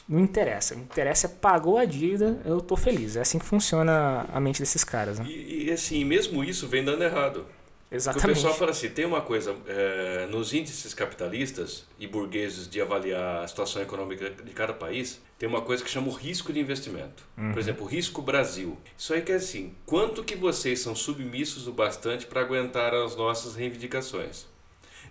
[0.09, 0.73] não interessa.
[0.73, 3.15] O interessa é pagou a dívida, eu tô feliz.
[3.15, 5.19] É assim que funciona a mente desses caras.
[5.19, 5.25] Né?
[5.29, 7.45] E, e assim, mesmo isso vem dando errado.
[7.91, 8.21] Exatamente.
[8.21, 12.81] Porque o pessoal fala assim, tem uma coisa, é, nos índices capitalistas e burgueses de
[12.81, 16.59] avaliar a situação econômica de cada país, tem uma coisa que chama o risco de
[16.59, 17.23] investimento.
[17.37, 17.51] Uhum.
[17.51, 18.77] Por exemplo, o risco Brasil.
[18.97, 23.15] Isso aí que é assim, quanto que vocês são submissos o bastante para aguentar as
[23.15, 24.45] nossas reivindicações?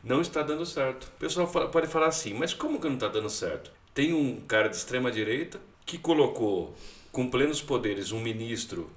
[0.02, 1.04] Não está dando certo.
[1.16, 3.72] O pessoal pode falar assim, mas como que não está dando certo?
[3.98, 6.72] Tem um cara de extrema direita que colocou
[7.10, 8.88] com plenos poderes um ministro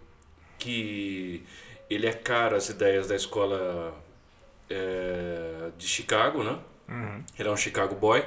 [0.60, 1.44] que
[1.90, 4.00] ele é caro às ideias da escola
[4.70, 6.60] é, de Chicago, né?
[6.88, 7.24] Uhum.
[7.40, 8.24] Ele é um Chicago boy,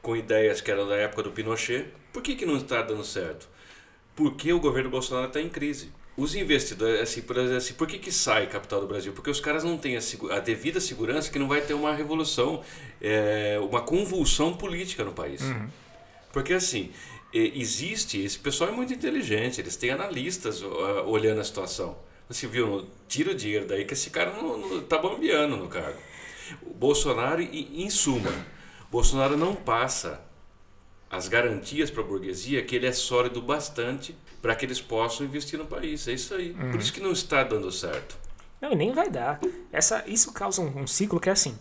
[0.00, 1.88] com ideias que eram da época do Pinochet.
[2.12, 3.48] Por que, que não está dando certo?
[4.14, 5.90] Porque o governo Bolsonaro está em crise.
[6.16, 9.12] Os investidores, assim, por, assim, por que, que sai capital do Brasil?
[9.14, 10.00] Porque os caras não têm a,
[10.36, 12.62] a devida segurança que não vai ter uma revolução,
[13.00, 15.40] é, uma convulsão política no país.
[15.40, 15.68] Uhum.
[16.30, 16.90] Porque assim,
[17.32, 20.62] existe, esse pessoal é muito inteligente, eles têm analistas
[21.06, 21.96] olhando a situação.
[22.28, 25.98] Você viu, tira o dinheiro daí que esse cara não, não tá bambeando no cargo.
[26.62, 28.32] O Bolsonaro, em suma,
[28.90, 30.20] Bolsonaro não passa
[31.12, 35.58] as garantias para a burguesia que ele é sólido bastante para que eles possam investir
[35.58, 36.08] no país.
[36.08, 36.52] É isso aí.
[36.52, 36.70] Uhum.
[36.70, 38.16] Por isso que não está dando certo.
[38.58, 39.38] Não, e nem vai dar.
[39.70, 41.54] Essa, isso causa um, um, ciclo que é assim.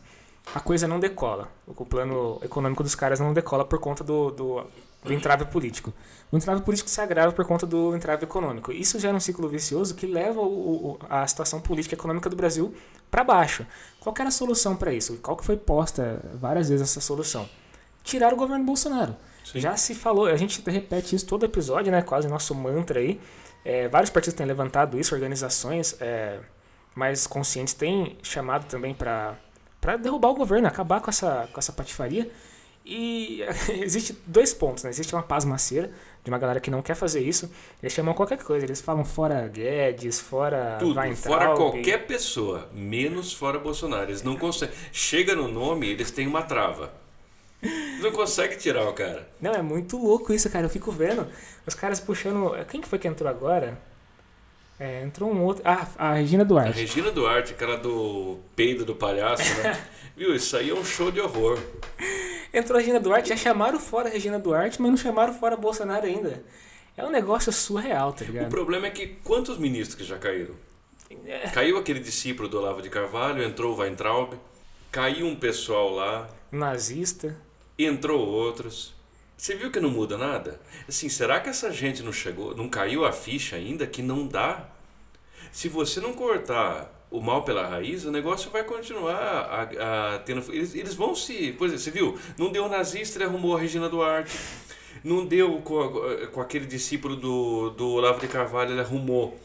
[0.56, 1.52] a coisa não decola.
[1.68, 4.64] O plano econômico dos caras não decola por conta do, do,
[5.04, 5.94] do entrave político.
[6.32, 8.72] O entrave político se agrava por conta do entrave econômico.
[8.72, 12.38] Isso gera um ciclo vicioso que leva o, o, a situação política e econômica do
[12.38, 12.74] Brasil
[13.10, 13.68] para baixo.
[14.00, 15.18] Qual era a solução para isso?
[15.18, 17.50] Qual que foi posta várias vezes essa solução?
[18.02, 19.14] Tirar o governo Bolsonaro.
[19.44, 19.60] Sim.
[19.60, 22.02] Já se falou, a gente repete isso todo episódio, né?
[22.02, 23.20] Quase nosso mantra aí.
[23.64, 26.40] É, vários partidos têm levantado isso, organizações é,
[26.96, 29.38] mais conscientes têm chamado também para
[30.02, 32.32] derrubar o governo, acabar com essa, com essa patifaria.
[32.84, 34.90] E existe dois pontos, né?
[34.90, 35.92] Existe uma pasmaceira
[36.24, 37.52] de uma galera que não quer fazer isso.
[37.82, 43.60] Eles chamam qualquer coisa, eles falam fora Guedes, fora Tudo, fora qualquer pessoa, menos fora
[43.60, 44.10] Bolsonaro.
[44.10, 44.76] Eles não conseguem.
[44.92, 47.01] Chega no nome, eles têm uma trava.
[48.02, 49.30] Não consegue tirar o cara.
[49.40, 50.66] Não, é muito louco isso, cara.
[50.66, 51.28] Eu fico vendo
[51.66, 52.54] os caras puxando.
[52.66, 53.78] Quem que foi que entrou agora?
[54.80, 55.62] É, entrou um outro.
[55.64, 56.72] Ah, a Regina Duarte.
[56.72, 59.80] A Regina Duarte, aquela do peido do palhaço, né?
[60.18, 60.34] Viu?
[60.34, 61.60] Isso aí é um show de horror.
[62.52, 66.06] Entrou a Regina Duarte, já chamaram fora a Regina Duarte, mas não chamaram fora Bolsonaro
[66.08, 66.44] ainda.
[66.98, 68.48] É um negócio surreal, tá ligado?
[68.48, 70.56] O problema é que quantos ministros que já caíram?
[71.26, 71.50] É.
[71.50, 74.34] Caiu aquele discípulo do Olavo de Carvalho, entrou o Weintraub,
[74.92, 76.28] caiu um pessoal lá.
[76.52, 77.38] Nazista
[77.86, 78.94] entrou outros.
[79.38, 80.62] Você viu que não muda nada?
[80.88, 84.70] Assim, será que essa gente não chegou, não caiu a ficha ainda que não dá?
[85.52, 90.42] Se você não cortar o mal pela raiz, o negócio vai continuar a, a tendo.
[90.54, 91.34] Eles, eles, vão se.
[91.34, 92.18] Exemplo, você viu?
[92.38, 94.38] Não deu nazista, ele arrumou a Regina Duarte.
[95.04, 95.92] Não deu com,
[96.32, 99.38] com aquele discípulo do, do Olavo de Carvalho, ele arrumou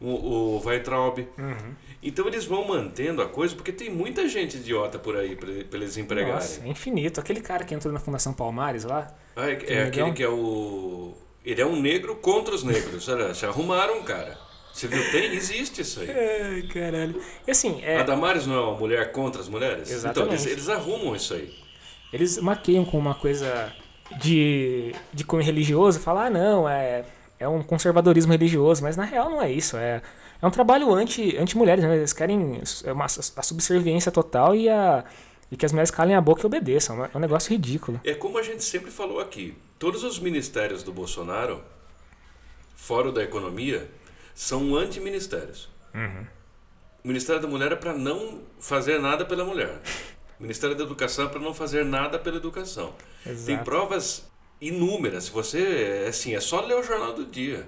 [0.00, 0.10] o,
[0.56, 1.20] o Weintraub.
[1.38, 1.74] Uhum.
[2.02, 5.96] Então eles vão mantendo a coisa, porque tem muita gente idiota por aí para eles
[5.96, 6.34] empregarem.
[6.34, 7.20] Nossa, é infinito.
[7.20, 9.12] Aquele cara que entrou na Fundação Palmares lá.
[9.34, 11.14] Ah, é, é aquele que é o.
[11.44, 13.08] Ele é um negro contra os negros.
[13.08, 14.38] Olha, se arrumaram, cara.
[14.72, 15.10] Você viu?
[15.10, 16.10] Tem, existe isso aí.
[16.10, 17.20] Ai, caralho.
[17.46, 17.80] E assim.
[17.82, 17.98] É...
[17.98, 19.90] A Damares não é uma mulher contra as mulheres?
[19.90, 20.34] Exatamente.
[20.34, 21.54] Então, eles, eles arrumam isso aí.
[22.12, 23.72] Eles maqueiam com uma coisa
[24.20, 27.04] de, de cunho religioso, falar, ah, não, é,
[27.38, 29.76] é um conservadorismo religioso, mas na real não é isso.
[29.76, 30.02] É
[30.40, 31.96] é um trabalho anti, anti-mulheres, né?
[31.96, 35.04] Eles querem é uma, a subserviência total e, a,
[35.50, 37.04] e que as mulheres calem a boca e obedeçam.
[37.04, 38.00] É um negócio ridículo.
[38.04, 39.56] É como a gente sempre falou aqui.
[39.78, 41.62] Todos os ministérios do Bolsonaro,
[42.74, 43.90] fora o da economia,
[44.34, 45.68] são anti-ministérios.
[45.94, 46.26] Uhum.
[47.02, 49.80] O Ministério da Mulher é para não fazer nada pela mulher.
[50.38, 52.94] O Ministério da Educação é para não fazer nada pela educação.
[53.24, 53.46] Exato.
[53.46, 54.28] Tem provas
[54.60, 55.28] inúmeras.
[55.28, 57.66] Você, assim, é só ler o Jornal do Dia.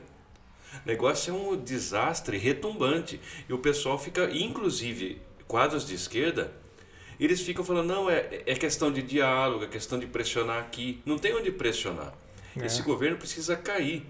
[0.85, 3.21] O negócio é um desastre retumbante.
[3.49, 6.53] E o pessoal fica, inclusive, quadros de esquerda,
[7.19, 11.03] eles ficam falando, não, é, é questão de diálogo, é questão de pressionar aqui.
[11.05, 12.15] Não tem onde pressionar.
[12.57, 12.67] É.
[12.67, 14.07] Esse governo precisa cair.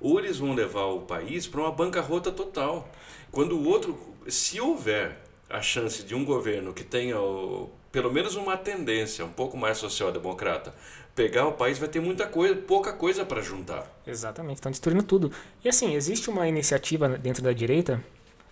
[0.00, 2.88] Ou eles vão levar o país para uma bancarrota total.
[3.32, 8.34] Quando o outro, se houver a chance de um governo que tenha o, pelo menos
[8.34, 10.74] uma tendência um pouco mais social-democrata
[11.14, 13.86] pegar o país, vai ter muita coisa, pouca coisa para juntar.
[14.06, 15.30] Exatamente, estão destruindo tudo.
[15.64, 18.02] E assim, existe uma iniciativa dentro da direita,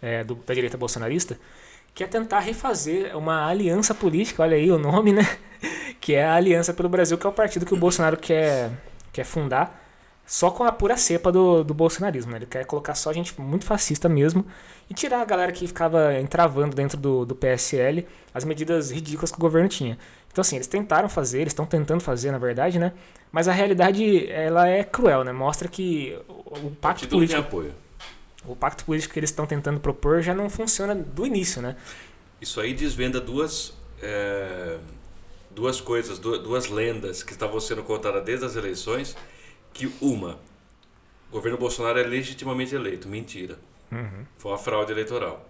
[0.00, 1.38] é, do, da direita bolsonarista,
[1.94, 5.22] que é tentar refazer uma aliança política, olha aí o nome, né?
[6.00, 8.72] Que é a Aliança pelo Brasil, que é o partido que o Bolsonaro quer,
[9.12, 9.81] quer fundar
[10.32, 12.32] só com a pura cepa do, do bolsonarismo.
[12.32, 12.38] Né?
[12.38, 14.46] Ele quer colocar só gente muito fascista mesmo
[14.88, 19.36] e tirar a galera que ficava entravando dentro do, do PSL as medidas ridículas que
[19.36, 19.98] o governo tinha.
[20.32, 22.94] Então, assim, eles tentaram fazer, eles estão tentando fazer, na verdade, né?
[23.30, 25.32] Mas a realidade, ela é cruel, né?
[25.32, 27.38] Mostra que o, o pacto político...
[27.38, 27.74] apoio.
[28.46, 31.76] O pacto político que eles estão tentando propor já não funciona do início, né?
[32.40, 33.74] Isso aí desvenda duas...
[34.00, 34.78] É,
[35.50, 39.14] duas coisas, duas, duas lendas que estavam sendo contadas desde as eleições,
[39.72, 40.38] que uma,
[41.30, 43.08] o governo Bolsonaro é legitimamente eleito.
[43.08, 43.58] Mentira.
[43.90, 44.26] Uhum.
[44.38, 45.48] Foi uma fraude eleitoral.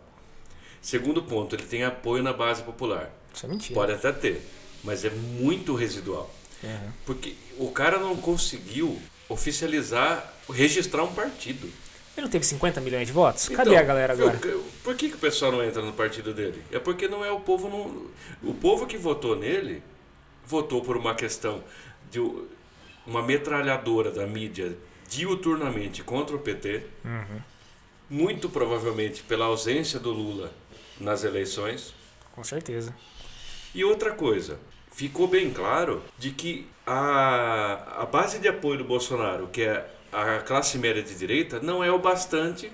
[0.81, 3.11] Segundo ponto, ele tem apoio na base popular.
[3.33, 3.75] Isso é mentira.
[3.75, 4.43] Pode até ter
[4.83, 6.33] mas é muito residual.
[6.63, 6.93] Uhum.
[7.07, 11.69] Porque o cara não conseguiu oficializar, registrar um partido.
[12.17, 13.49] Ele não teve 50 milhões de votos?
[13.49, 14.39] Cadê então, a galera agora?
[14.85, 16.63] Por que, que o pessoal não entra no partido dele?
[16.71, 17.69] É porque não é o povo.
[17.71, 19.83] Não, o povo que votou nele
[20.45, 21.65] votou por uma questão
[22.11, 22.21] de
[23.07, 24.77] uma metralhadora da mídia
[25.09, 26.87] diuturnamente contra o PT.
[27.05, 27.41] Uhum.
[28.09, 30.53] Muito provavelmente pela ausência do Lula
[31.01, 31.95] nas eleições.
[32.33, 32.95] Com certeza.
[33.75, 34.59] E outra coisa,
[34.91, 40.39] ficou bem claro de que a, a base de apoio do Bolsonaro, que é a
[40.41, 42.71] classe média de direita, não é o bastante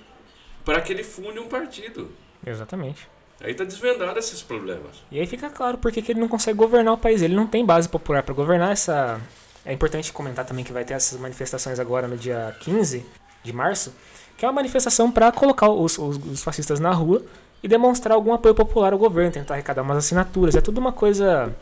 [0.64, 2.10] para que ele funde um partido.
[2.44, 3.08] Exatamente.
[3.40, 5.02] Aí está desvendado esses problemas.
[5.12, 7.22] E aí fica claro porque que ele não consegue governar o país.
[7.22, 9.20] Ele não tem base popular para governar essa.
[9.68, 13.04] É importante comentar também que vai ter essas manifestações agora no dia 15
[13.42, 13.94] de março,
[14.34, 17.22] que é uma manifestação para colocar os, os, os fascistas na rua
[17.62, 20.56] e demonstrar algum apoio popular ao governo, tentar arrecadar umas assinaturas.
[20.56, 21.54] É tudo uma coisa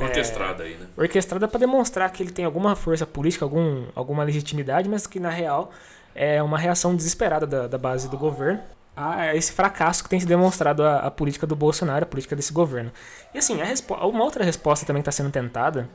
[0.00, 0.86] orquestrada é, aí, né?
[0.96, 5.28] Orquestrada para demonstrar que ele tem alguma força política, algum, alguma legitimidade, mas que na
[5.28, 5.70] real
[6.14, 8.60] é uma reação desesperada da, da base do governo
[8.96, 12.54] a esse fracasso que tem se demonstrado a, a, política do Bolsonaro, a política desse
[12.54, 12.90] governo.
[13.34, 13.58] E assim,
[14.00, 15.90] uma outra resposta também está sendo tentada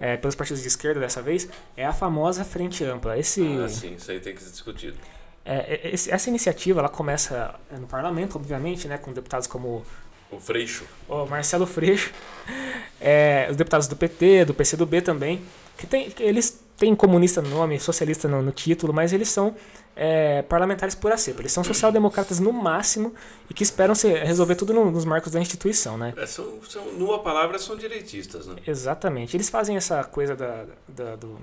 [0.00, 3.18] é, pelos partidos de esquerda dessa vez é a famosa Frente Ampla.
[3.18, 4.96] Esse, ah, sim, isso aí tem que ser discutido.
[5.44, 9.84] É, é essa iniciativa ela começa no parlamento, obviamente, né, com deputados como
[10.30, 10.84] o Freixo.
[11.08, 12.12] O Marcelo Freixo.
[13.02, 15.40] É, os deputados do PT, do PCdoB também.
[15.78, 19.54] Que, tem, que eles têm comunista no nome, socialista no, no título, mas eles são
[19.94, 21.42] é, parlamentares por acepo.
[21.42, 23.14] Eles são social-democratas no máximo
[23.50, 26.14] e que esperam se, resolver tudo no, nos marcos da instituição, né?
[26.16, 28.56] É, são, são, numa palavra, são direitistas, né?
[28.66, 29.36] Exatamente.
[29.36, 31.38] Eles fazem essa coisa da, da, do,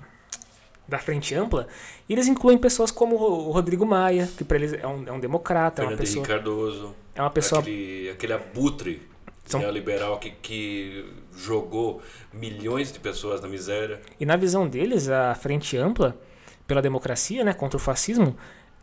[0.88, 1.68] da frente ampla
[2.10, 5.20] e eles incluem pessoas como o Rodrigo Maia, que para eles é um, é um
[5.20, 6.26] democrata, Fernando é uma pessoa...
[6.26, 6.96] Cardoso.
[7.14, 7.62] É uma pessoa...
[7.62, 9.08] Aquele, aquele abutre
[9.52, 9.60] são...
[9.60, 11.06] neoliberal que, que
[11.36, 12.02] jogou
[12.34, 14.02] milhões de pessoas na miséria.
[14.20, 16.18] E na visão deles, a frente ampla
[16.66, 18.36] pela democracia, né, contra o fascismo,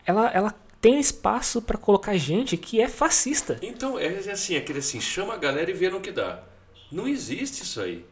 [0.06, 3.58] ela, ela tem espaço para colocar gente que é fascista.
[3.62, 6.42] Então, é assim, aquele assim, chama a galera e vê no que dá.
[6.90, 8.04] Não existe isso aí.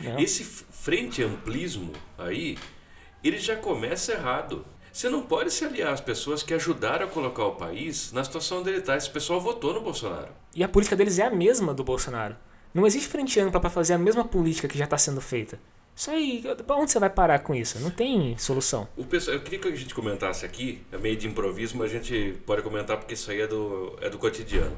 [0.00, 0.18] Não.
[0.18, 2.58] Esse frente amplismo aí,
[3.22, 4.64] ele já começa errado.
[4.96, 8.60] Você não pode se aliar às pessoas que ajudaram a colocar o país na situação
[8.60, 8.96] onde ele está.
[8.96, 10.30] Esse pessoal votou no Bolsonaro.
[10.54, 12.34] E a política deles é a mesma do Bolsonaro.
[12.72, 15.60] Não existe frente ampla para fazer a mesma política que já está sendo feita.
[15.94, 17.78] Isso aí, onde você vai parar com isso?
[17.78, 18.88] Não tem solução.
[18.96, 21.94] O pessoal, eu queria que a gente comentasse aqui, é meio de improviso, mas a
[21.98, 24.74] gente pode comentar porque isso aí é do, é do cotidiano.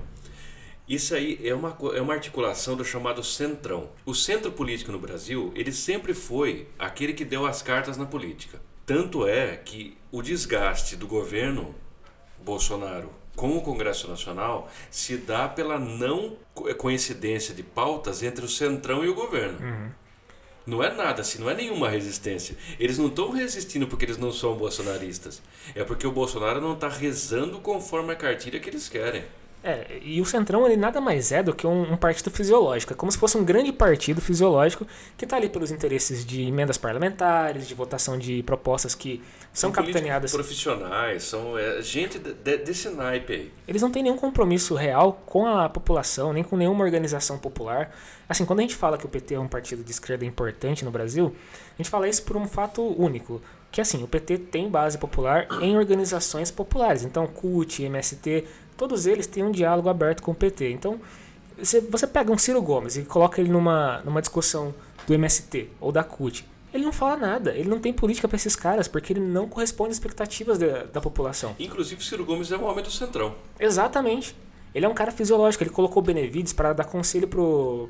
[0.89, 3.89] Isso aí é uma, é uma articulação do chamado centrão.
[4.05, 8.59] O centro político no Brasil, ele sempre foi aquele que deu as cartas na política.
[8.88, 11.74] Tanto é que o desgaste do governo
[12.42, 16.38] Bolsonaro com o Congresso Nacional se dá pela não
[16.79, 19.59] coincidência de pautas entre o centrão e o governo.
[19.61, 19.90] Uhum.
[20.66, 22.57] Não é nada assim, não é nenhuma resistência.
[22.81, 25.42] Eles não estão resistindo porque eles não são bolsonaristas.
[25.74, 29.22] É porque o Bolsonaro não está rezando conforme a cartilha que eles querem.
[29.62, 32.92] É, e o Centrão ele nada mais é do que um, um, partido fisiológico.
[32.92, 36.79] É como se fosse um grande partido fisiológico que está ali pelos interesses de emendas
[36.79, 39.21] parlamentares, de votação de propostas que
[39.53, 40.33] são, são capitaneadas.
[40.33, 43.53] profissionais, são é, gente de, de, desse naipe aí.
[43.66, 47.92] Eles não têm nenhum compromisso real com a população, nem com nenhuma organização popular.
[48.29, 50.90] Assim, quando a gente fala que o PT é um partido de esquerda importante no
[50.90, 51.35] Brasil,
[51.75, 53.42] a gente fala isso por um fato único.
[53.71, 57.05] Que assim, o PT tem base popular em organizações populares.
[57.05, 58.44] Então, CUT, MST,
[58.79, 60.71] todos eles têm um diálogo aberto com o PT.
[60.71, 60.99] Então,
[61.59, 64.73] você pega um Ciro Gomes e coloca ele numa, numa discussão
[65.07, 68.55] do MST ou da CUT, ele não fala nada, ele não tem política para esses
[68.55, 71.57] caras, porque ele não corresponde às expectativas da, da população.
[71.59, 73.35] Inclusive, Ciro Gomes é um homem do Centrão.
[73.59, 74.37] Exatamente.
[74.75, 77.27] Ele é um cara fisiológico, ele colocou Benevides para dar conselho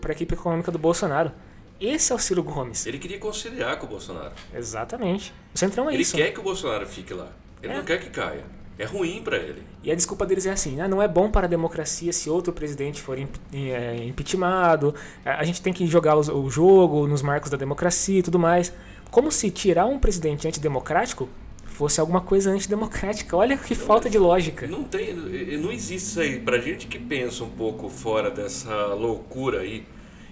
[0.01, 1.33] para a equipe econômica do Bolsonaro.
[1.81, 2.87] Esse é o Ciro Gomes.
[2.87, 4.33] Ele queria conciliar com o Bolsonaro.
[4.55, 5.35] Exatamente.
[5.55, 6.17] O Centrão é ele isso.
[6.17, 7.29] Ele quer que o Bolsonaro fique lá.
[7.63, 7.77] Ele é.
[7.77, 8.45] não quer que caia.
[8.79, 9.63] É ruim para ele.
[9.83, 12.53] E a desculpa deles é assim: ah, não é bom para a democracia se outro
[12.53, 17.57] presidente for imp é, impeachmentado, a gente tem que jogar o jogo nos marcos da
[17.57, 18.73] democracia e tudo mais.
[19.11, 21.29] Como se tirar um presidente antidemocrático
[21.65, 23.37] fosse alguma coisa antidemocrática.
[23.37, 24.67] Olha que não, falta de lógica.
[24.67, 26.41] Não tem, não existe isso aí.
[26.41, 29.87] Pra gente que pensa um pouco fora dessa loucura aí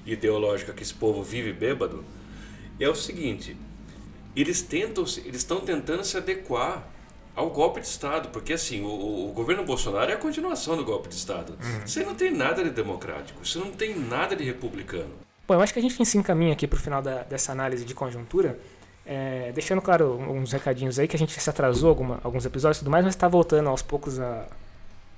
[0.05, 2.05] ideológica que esse povo vive bêbado,
[2.79, 3.57] é o seguinte,
[4.35, 6.89] eles tentam, eles estão tentando se adequar
[7.37, 11.11] ao golpe de Estado, porque assim, o, o, governo Bolsonaro é a continuação do golpe
[11.11, 11.53] de Estado.
[11.63, 11.85] Uhum.
[11.85, 15.11] Isso não tem nada de democrático, isso não tem nada de republicano.
[15.47, 17.85] Bom, eu acho que a gente se encaminha aqui para o final da, dessa análise
[17.85, 18.59] de conjuntura.
[19.05, 22.81] É, deixando claro uns recadinhos aí que a gente se atrasou alguma, alguns episódios e
[22.81, 24.47] tudo mais, mas está voltando aos poucos a,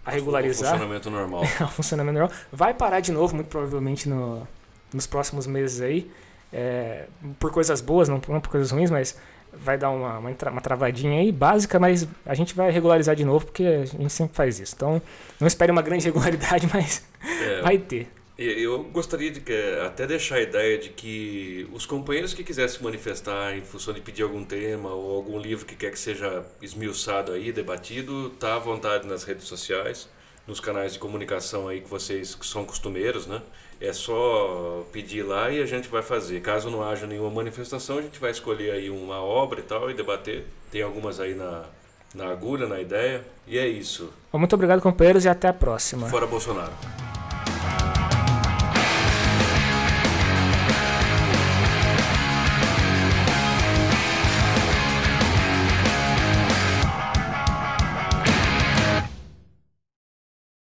[0.04, 0.74] a regularizar.
[0.74, 1.42] O funcionamento normal.
[1.62, 2.37] o funcionamento normal.
[2.52, 4.46] Vai parar de novo, muito provavelmente, no,
[4.92, 6.11] nos próximos meses aí.
[6.52, 7.07] É,
[7.38, 9.16] por coisas boas, não, não, por coisas ruins, mas
[9.52, 13.46] vai dar uma, uma, uma, travadinha aí, básica, mas a gente vai regularizar de novo,
[13.46, 14.74] porque a gente sempre faz isso.
[14.76, 15.00] Então,
[15.40, 18.08] não espere uma grande regularidade, mas é, vai ter.
[18.38, 19.42] Eu gostaria de
[19.84, 24.22] até deixar a ideia de que os companheiros que quisessem manifestar em função de pedir
[24.22, 29.08] algum tema ou algum livro que quer que seja esmiuçado aí, debatido, tá à vontade
[29.08, 30.08] nas redes sociais,
[30.46, 33.42] nos canais de comunicação aí que vocês que são costumeiros, né?
[33.81, 36.41] É só pedir lá e a gente vai fazer.
[36.41, 39.95] Caso não haja nenhuma manifestação, a gente vai escolher aí uma obra e tal e
[39.95, 40.47] debater.
[40.70, 41.64] Tem algumas aí na,
[42.14, 43.24] na agulha, na ideia.
[43.47, 44.12] E é isso.
[44.33, 46.09] Muito obrigado, companheiros, e até a próxima.
[46.09, 46.72] Fora Bolsonaro.